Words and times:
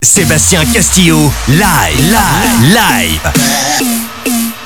Sébastien 0.00 0.64
Castillo, 0.72 1.18
live, 1.48 2.00
live, 2.00 2.72
live. 2.72 4.57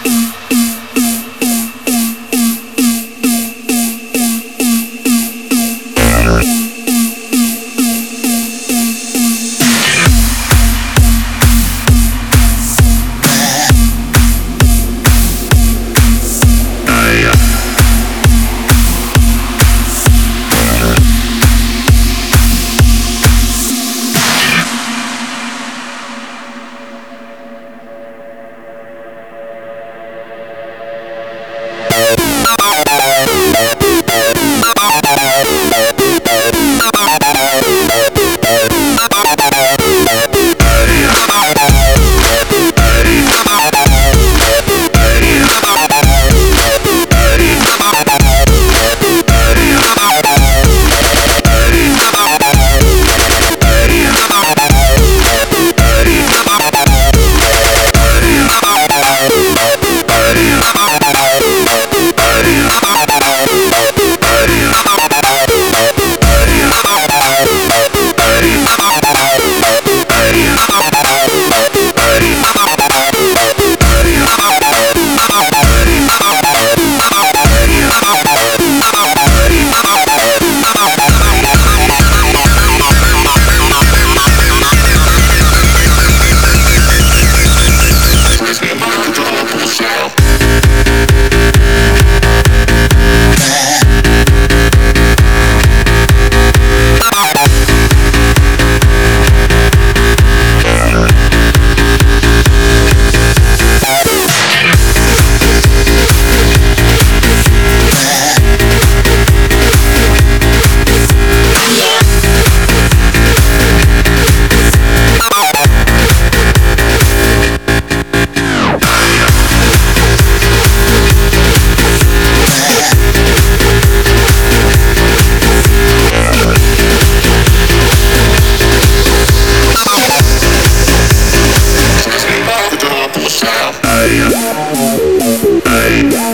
Hey. 135.64 136.32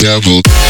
Devil. 0.00 0.69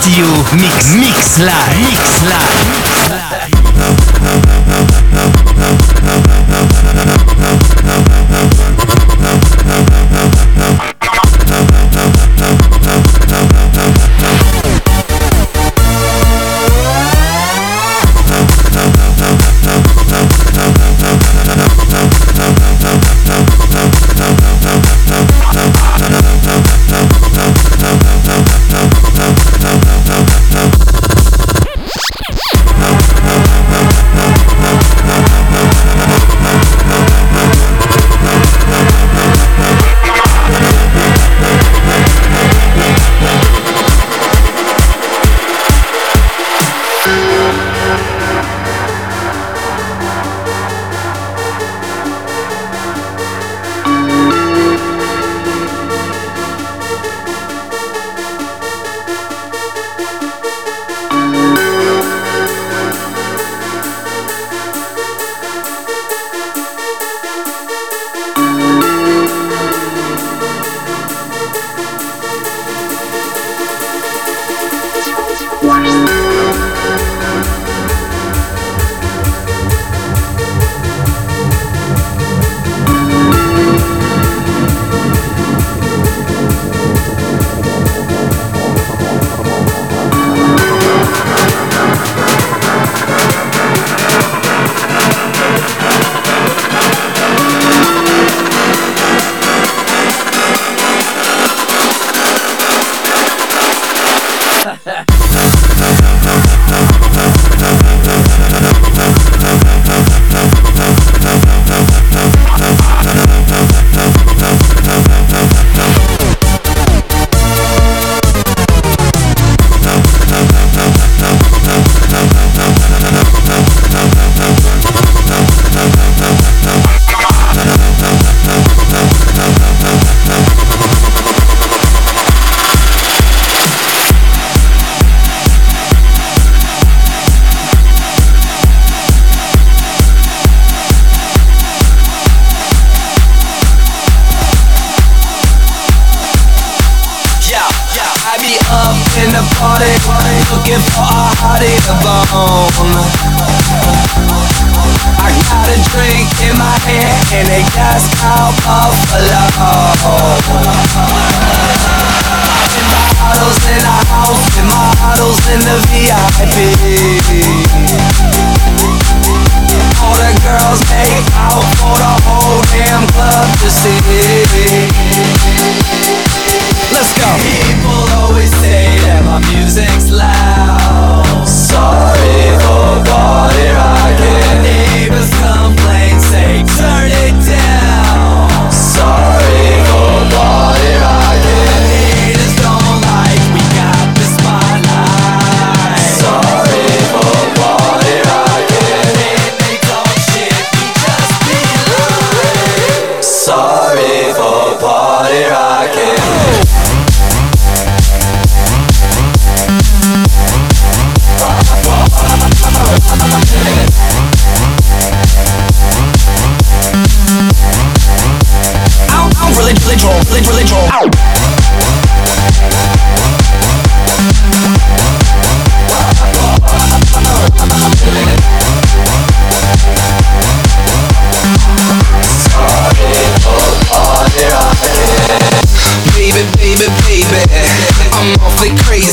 Castillo, 0.00 0.28
mix, 0.54 0.94
mix 0.94 1.38
live, 1.38 1.80
mix 1.80 2.22
live. 2.22 3.17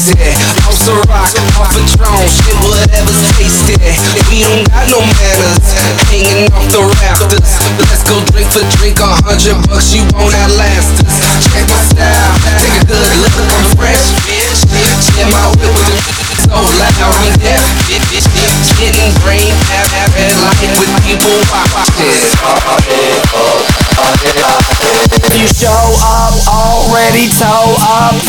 tasty. 0.05 0.37
House 0.61 0.85
of 0.87 1.01
rock, 1.09 1.33
off 1.57 1.73
a 1.73 1.81
drone, 1.97 2.29
shit, 2.29 2.57
whatever's 2.61 3.21
tasty. 3.37 3.73
We 4.29 4.45
don't 4.45 4.65
got 4.69 4.85
no 4.93 5.01
manners, 5.01 5.65
hanging 6.13 6.49
off 6.53 6.67
the 6.69 6.81
rafters. 7.01 7.49
Let's 7.89 8.03
go 8.05 8.21
drink 8.29 8.49
for 8.53 8.65
drink, 8.77 8.99
a 9.01 9.09
hundred 9.25 9.57
bucks, 9.65 9.93
you 9.93 10.05
won't 10.13 10.33
outlast 10.45 11.01
us. 11.01 11.17
Check 11.49 11.65
my 11.69 11.81
style, 11.89 12.33
take 12.61 12.77
a 12.77 12.83
good 12.85 13.01
look, 13.21 13.33
I'm 13.33 13.65
fresh, 13.77 14.13
bitch. 14.29 14.61
Share 15.09 15.29
my 15.31 15.49
whip 15.57 15.73
with 15.73 15.89
the 15.89 16.35
so 16.45 16.57
loud, 16.61 16.93
I'm 17.01 17.33
deaf, 17.41 17.63
bitch 17.89 18.34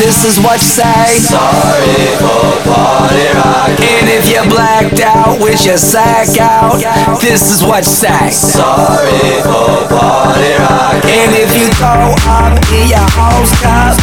this 0.06 0.24
is 0.24 0.38
what 0.38 0.60
you 0.60 0.68
say. 0.68 1.18
Sorry 1.18 2.06
for 2.20 2.62
party 2.62 3.26
rock. 3.34 3.74
And 3.74 4.06
if 4.08 4.30
you're 4.30 4.46
blacked 4.48 5.00
out 5.00 5.40
with 5.40 5.64
your 5.66 5.76
sack 5.76 6.38
out, 6.38 6.78
this 7.20 7.50
is 7.50 7.62
what 7.62 7.82
you 7.82 7.90
say. 7.90 8.30
Sorry 8.30 9.42
for 9.42 9.88
party 9.90 10.52
rock. 10.62 11.02
And 11.02 11.32
if 11.34 11.50
you 11.58 11.66
throw 11.74 12.14
up 12.30 12.54
in 12.70 12.86
your 12.86 13.08
host 13.18 13.56
cup, 13.62 13.98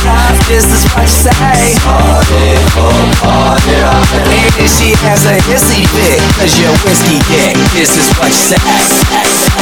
this 0.52 0.67
is 0.67 0.84
what 0.91 1.08
you 1.08 1.32
say. 1.32 1.78
Sorry 1.80 2.52
for 2.76 2.91
party 3.23 3.76
rock. 3.80 4.10
And 4.28 4.52
if 4.60 4.69
she 4.76 4.91
has 5.08 5.23
a 5.26 5.39
hissy 5.47 5.88
fit, 5.88 6.03
cause 6.36 6.60
you're 6.60 6.78
whiskey 6.84 7.20
dick, 7.32 7.56
this 7.74 7.96
is 7.96 8.08
what 8.18 8.32
you 8.32 9.53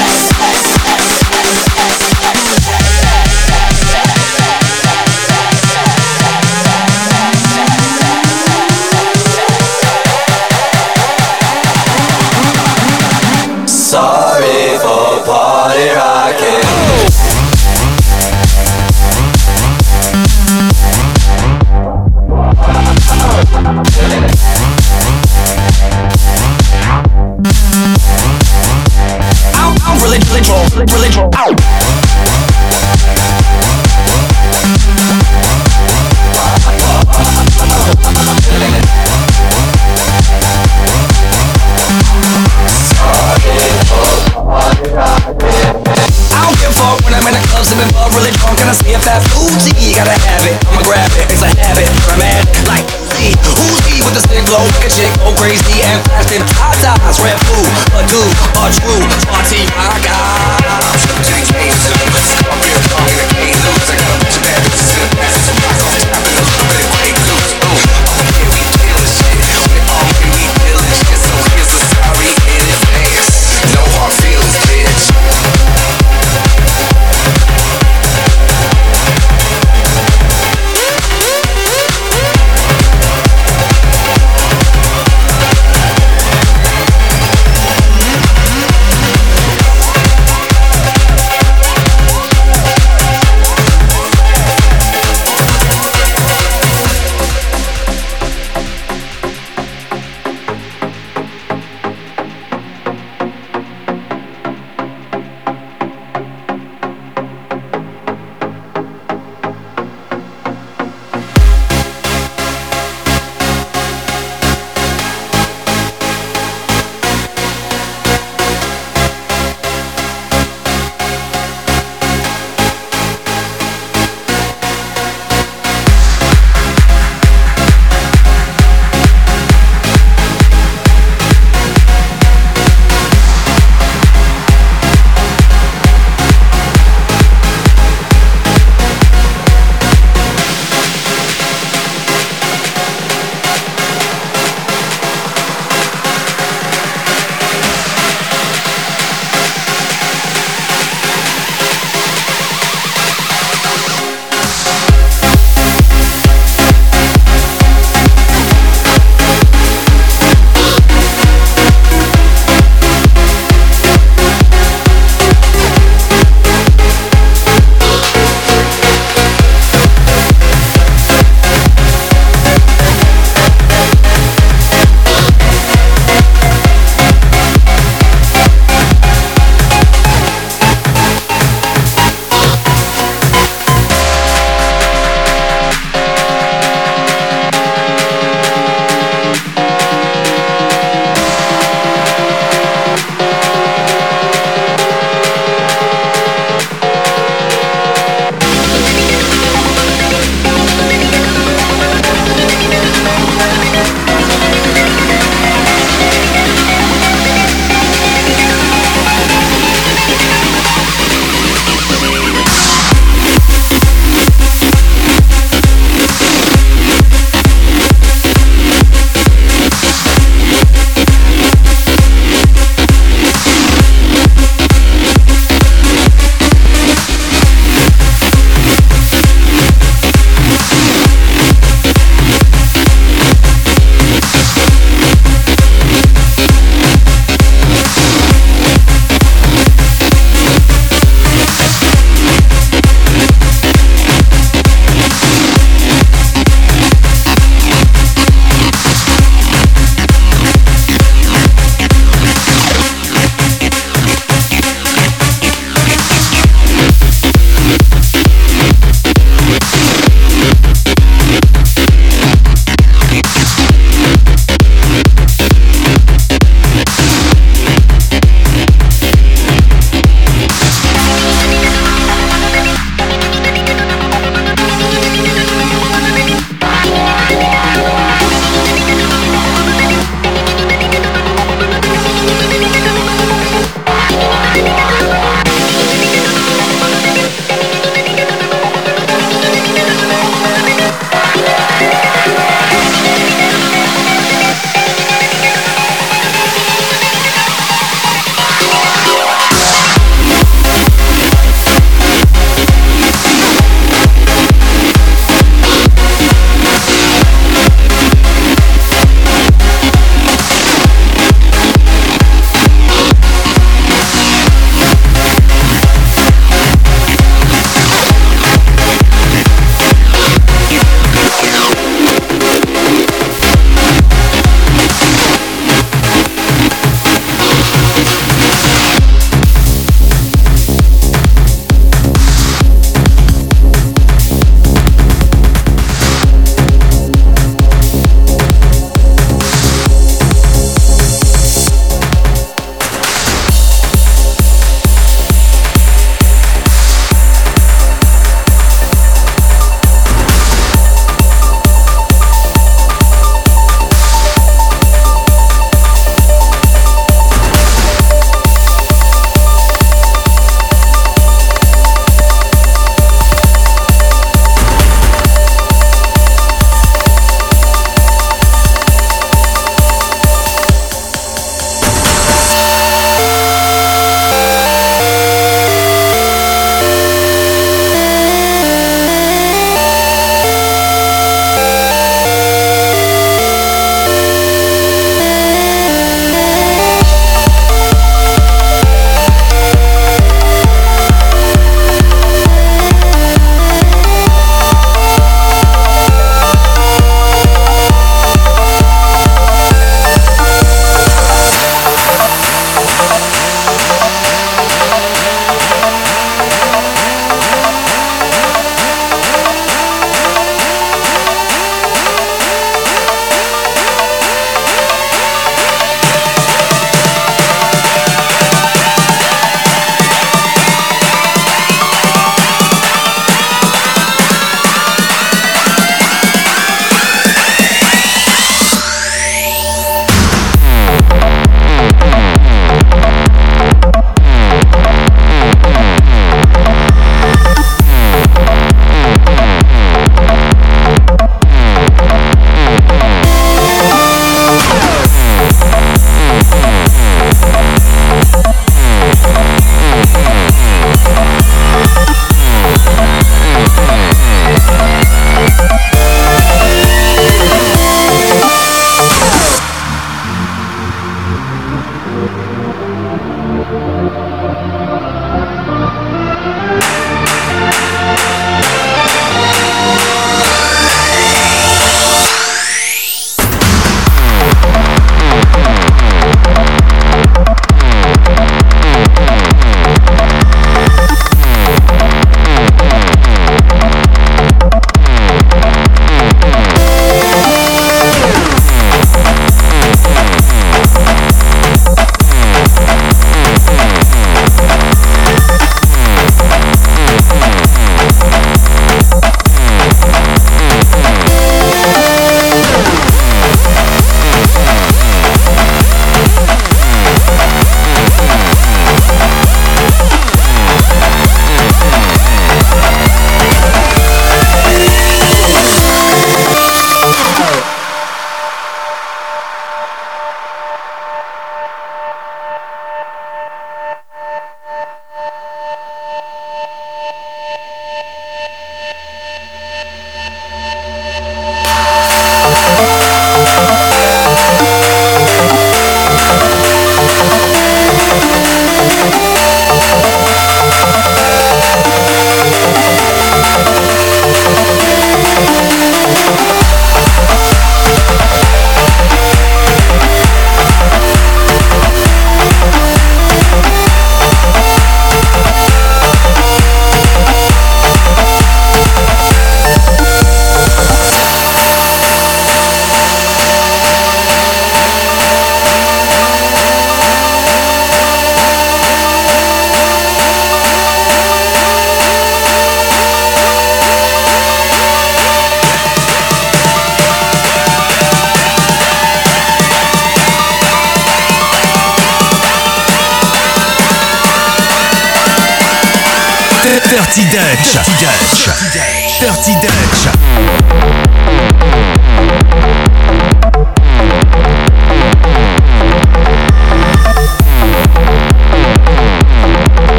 dude, 58.12 58.36
true 58.76 59.41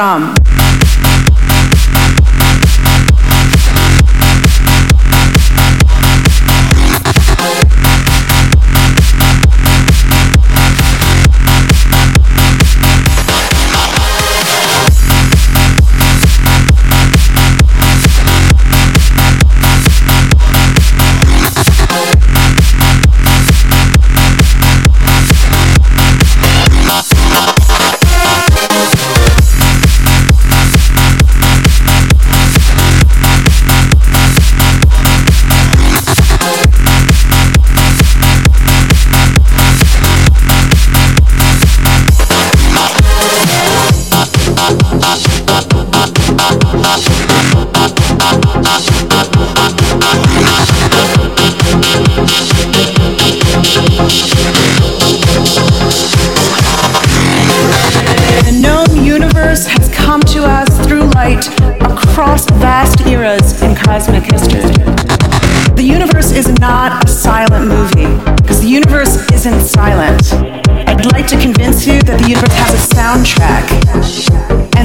from. 0.00 0.39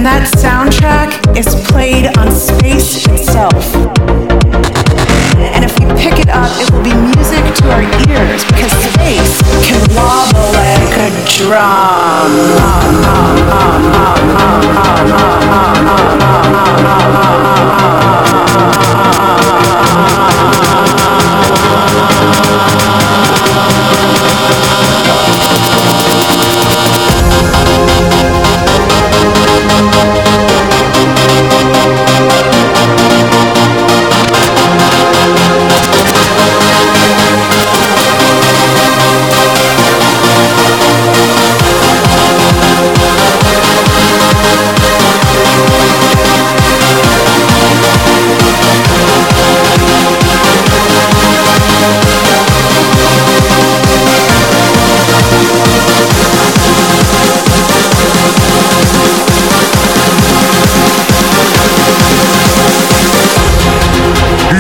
that 0.05 0.29
soundtrack 0.37 1.09
is 1.35 1.49
played 1.71 2.05
on 2.19 2.31
space 2.31 3.07
itself. 3.07 3.73
And 5.41 5.65
if 5.65 5.73
we 5.79 5.87
pick 5.97 6.19
it 6.21 6.29
up, 6.29 6.51
it 6.61 6.69
will 6.69 6.83
be 6.83 6.93
music 6.93 7.41
to 7.57 7.71
our 7.73 7.81
ears 8.05 8.45
because 8.45 8.69
space 8.93 9.41
can 9.65 9.81
wobble 9.97 10.53
like 10.53 10.93
a 11.01 11.09
drum. 11.25 12.29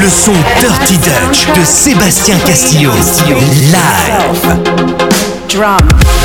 le 0.05 0.11
son 0.11 0.33
Dirty 0.59 0.97
Dutch 0.99 1.47
de 1.57 1.65
Sébastien 1.65 2.37
Castillo. 2.45 2.91
Live. 3.71 4.55
Drum. 5.49 6.24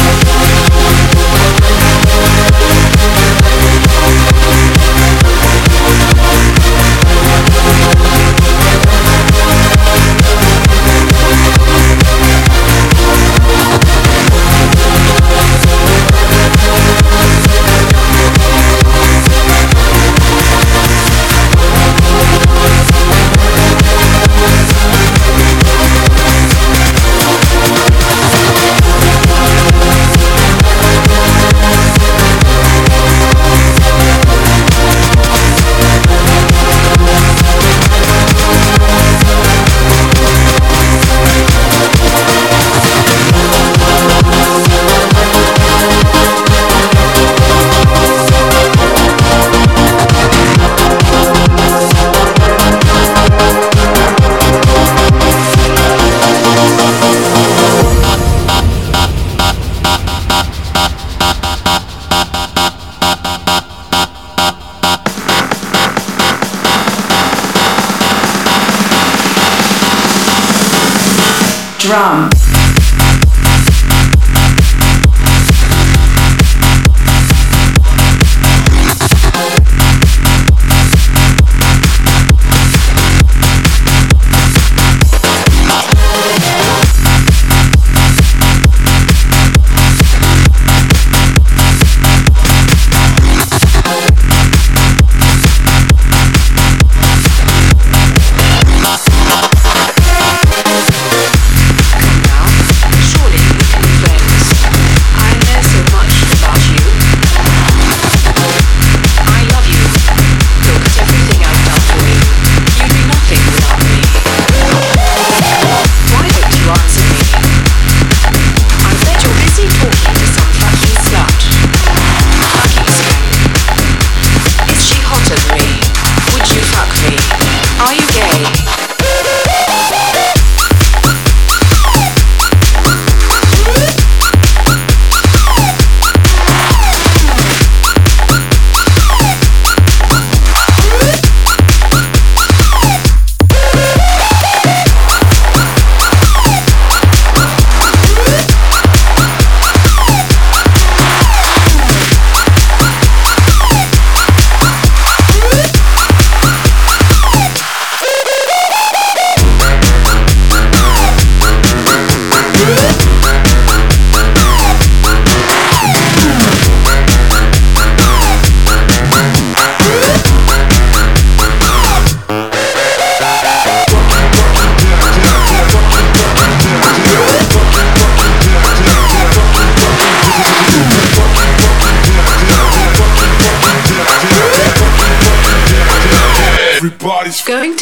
Drum. 71.81 72.50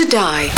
Die. 0.08 0.50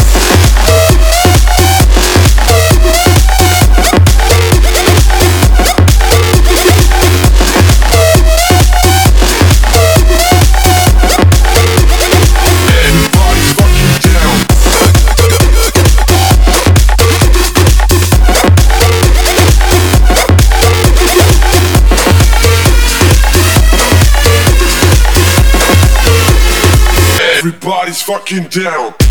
everybody's 27.40 28.02
fucking 28.02 28.44
down. 28.48 29.09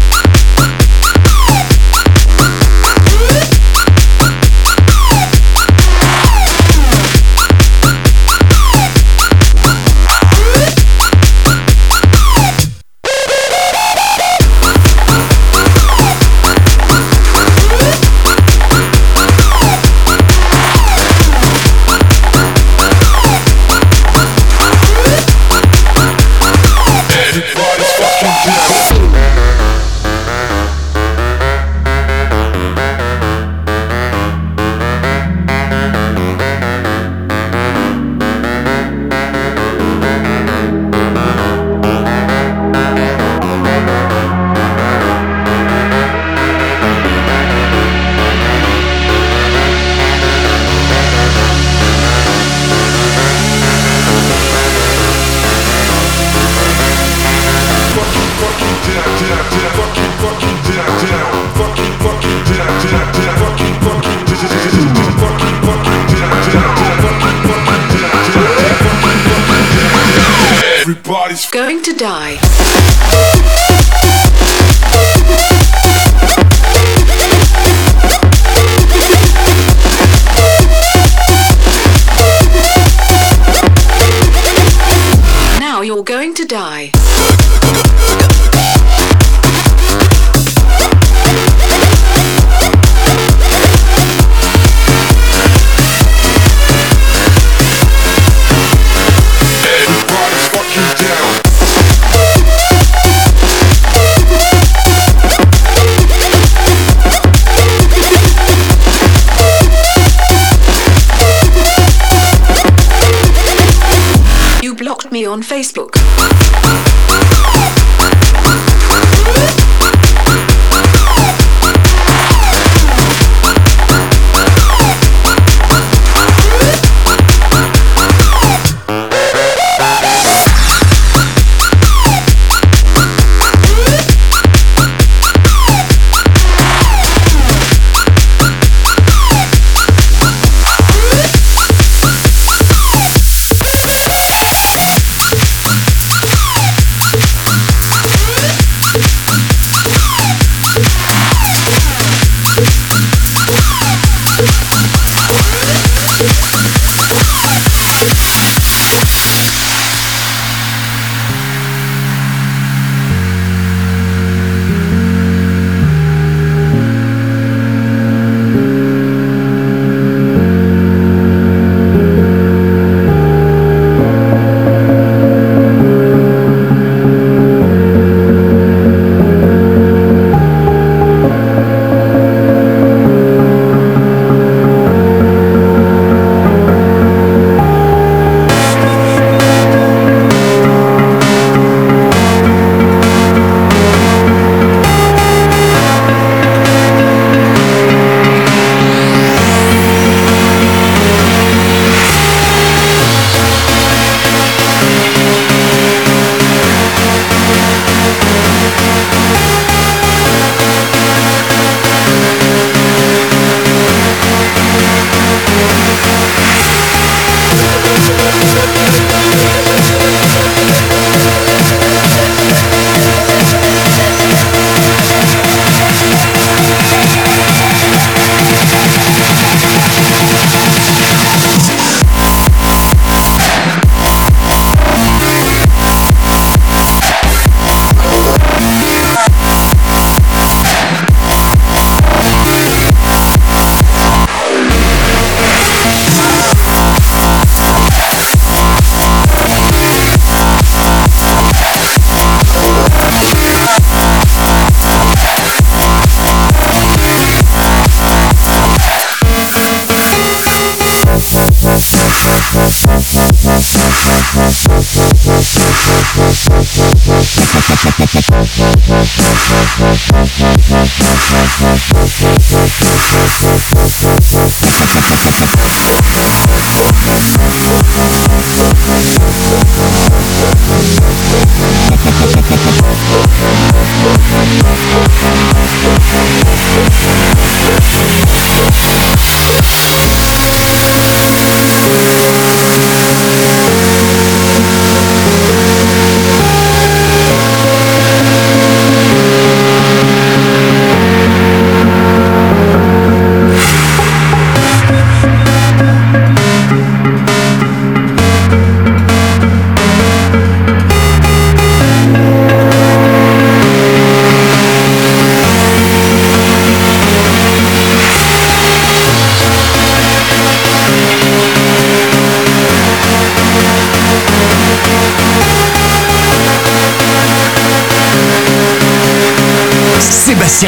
Die. 72.00 72.49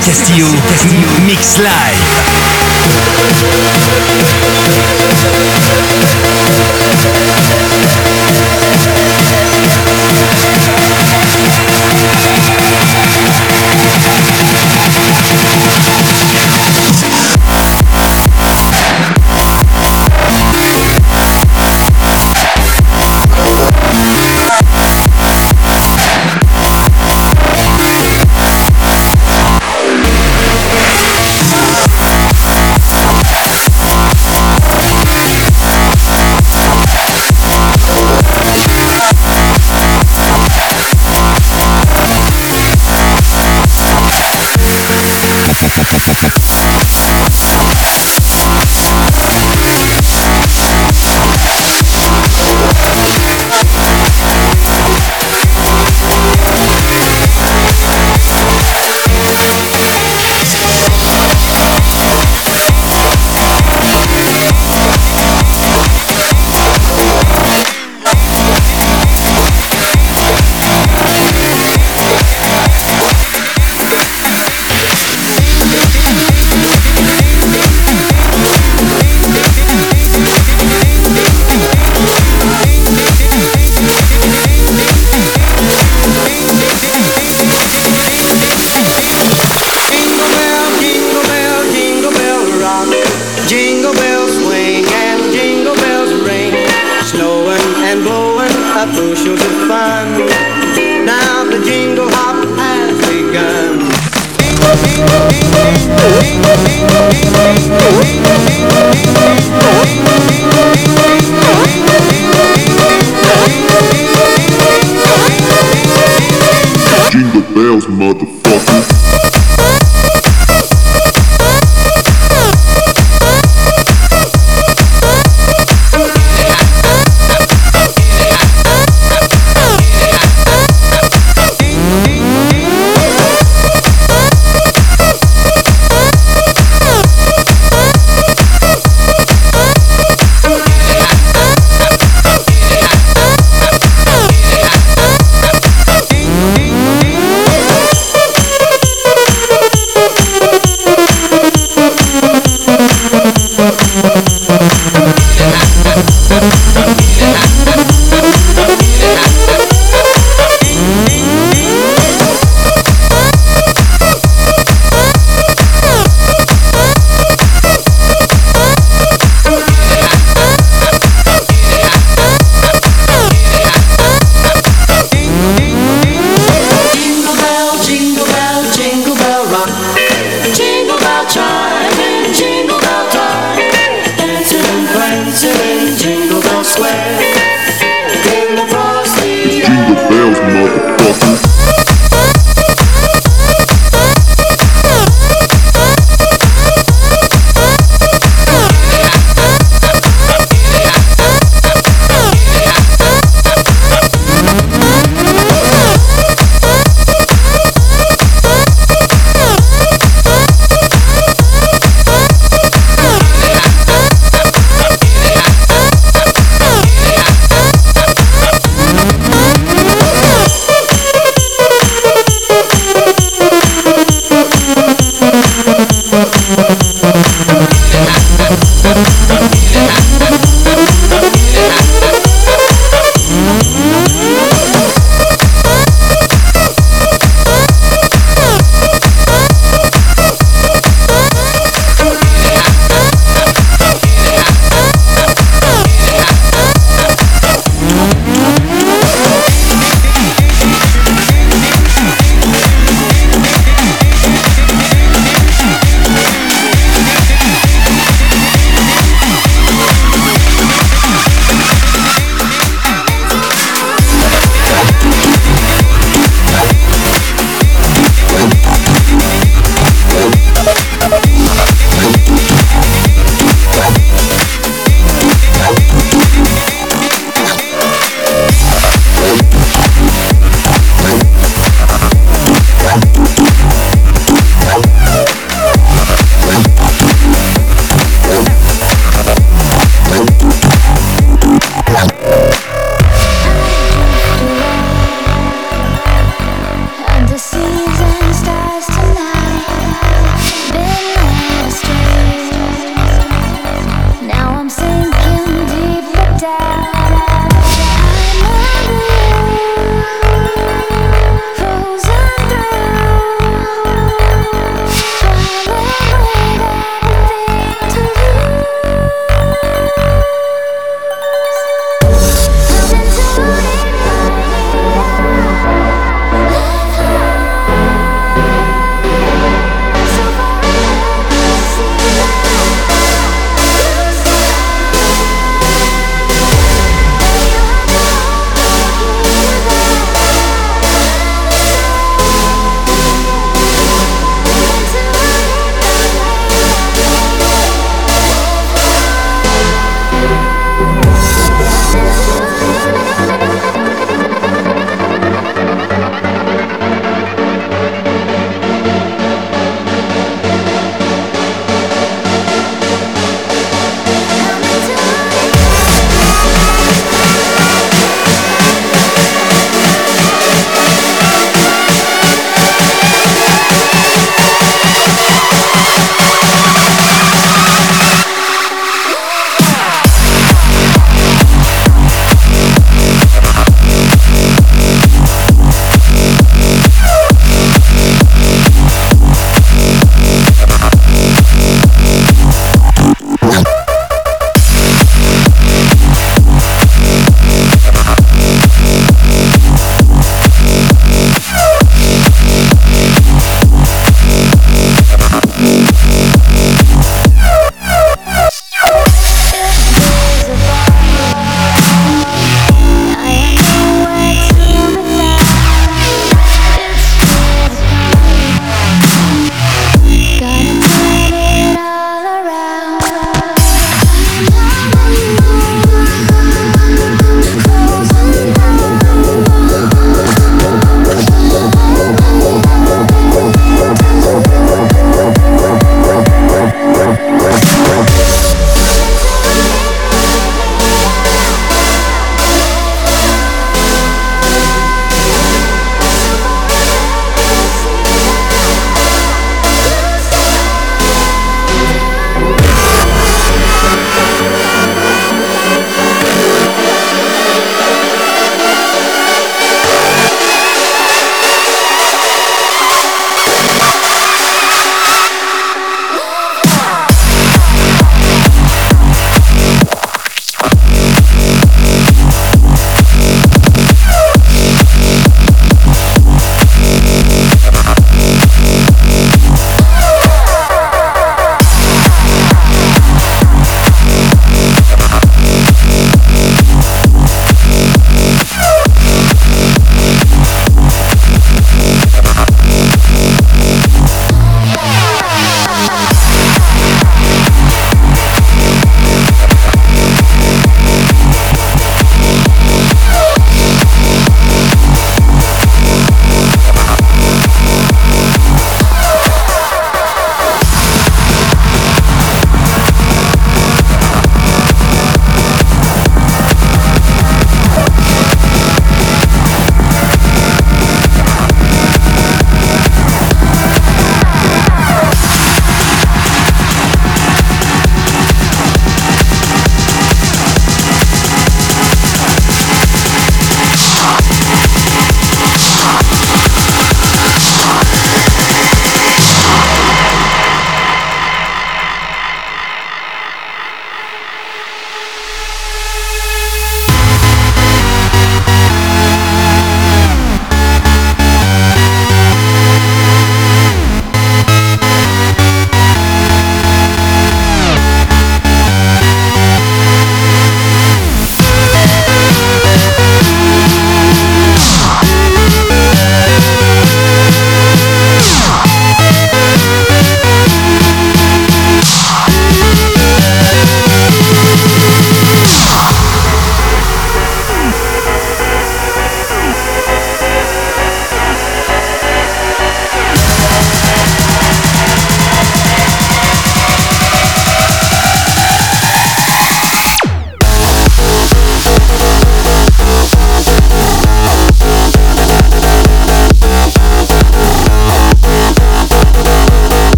Castillo, 0.00 0.46
Castillo 0.68 1.08
Mix 1.26 1.58
Live. 1.58 1.85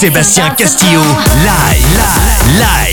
Sébastien 0.00 0.48
Castillo, 0.56 1.02
live, 1.44 1.86
live, 1.94 2.58
live. 2.58 2.89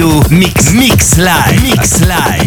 Mix, 0.00 0.72
mix 0.72 1.18
live, 1.18 1.62
mix 1.62 2.00
live. 2.06 2.39